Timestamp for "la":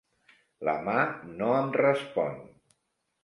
0.69-0.73